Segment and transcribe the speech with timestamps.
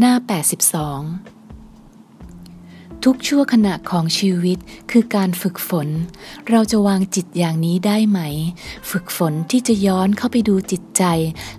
[0.00, 0.26] หน้า 82
[3.04, 4.58] ทุกชั่วขณะของชีวิต
[4.90, 5.88] คือการฝึกฝน
[6.50, 8.20] เราจะวางจิตอย่างนี้ได้ไหม
[8.90, 11.02] ฝึกฝนที่จะย้อนเข้าไปดูจิตใจ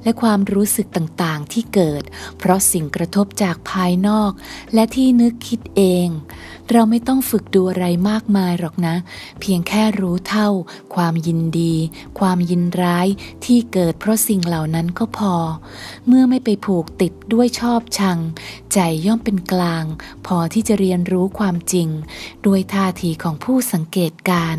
[0.03, 2.03] และความรู้สึกต่างๆที่เกิด
[2.37, 4.31] เพราะสิ่งกระทบจากภายนอก
[4.73, 6.07] และที่นึกคิดเอง
[6.71, 8.95] เราไม่ต้องฝึกดูอะไรมากมายหรอกนะ
[9.39, 10.49] เพียงแค่รู้เท่า
[10.95, 11.73] ความยินดี
[12.19, 13.07] ความยินร้าย
[13.45, 15.33] ที่เกิดเพราะสิ่งเหล่านั้นก็พอ
[16.07, 18.19] เมื่อไม่ไปผูกติดด้วยชอบชัง
[18.73, 19.85] ใจย่อมเป็นกลาง
[20.27, 21.89] พอที่จะเรียนรู้ความจริง
[22.45, 24.57] ด้วยท่าทีของผู้สังเกตการ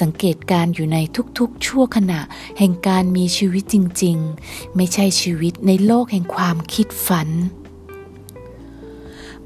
[0.00, 0.98] สังเกตการอยู่ใน
[1.38, 2.20] ทุกๆ ชั่วขณะ
[2.58, 7.28] แห่งการมีชีวิตจริง ๆ ไม่ใช่ชีวิตในโลกแห่งความคิดฝัน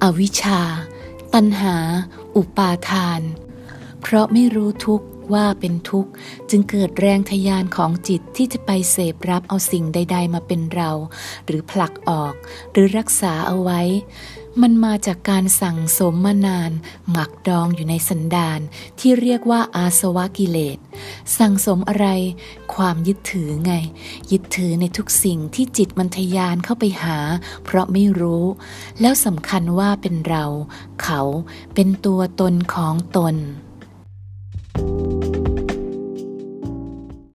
[0.03, 0.62] อวิชชา
[1.39, 1.79] ตัณหา
[2.37, 3.20] อุปาทาน
[4.01, 6.11] เพราะไม่รู้ทุกข์ว่าเป็นทุกข์
[6.51, 10.91] จึงเกิดแรงทยานของจิตที่จะไปเสพรับเอาสิ่งใด ๆ มาเป็นเรา
[11.47, 12.34] หรือผลักออก
[12.73, 13.81] หรือรักษาเอาไว้
[14.62, 16.73] มันมาจากการสั่งสมมานาน
[17.11, 18.61] หมักดองอยู่ในสันดาน
[18.98, 20.78] ที่เรียกว่าอาสวะกิเลส
[21.39, 22.07] สั่งสมอะไร
[22.75, 23.73] ความยึดถือไง
[24.33, 27.19] ยึดถือในทุกสิ่งที่จิตมันทยานเข้าไปหา
[27.65, 28.45] เพราะไม่รู้
[29.01, 30.45] แล้วสำคัญว่าเป็นเรา
[31.03, 31.21] เขา
[31.75, 33.37] เป็นตัวตนของตน